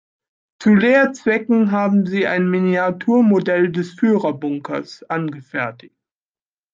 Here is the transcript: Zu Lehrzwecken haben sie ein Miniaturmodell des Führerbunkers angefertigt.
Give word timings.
Zu 0.59 0.73
Lehrzwecken 0.73 1.69
haben 1.69 2.07
sie 2.07 2.25
ein 2.25 2.49
Miniaturmodell 2.49 3.71
des 3.71 3.91
Führerbunkers 3.93 5.03
angefertigt. 5.07 5.95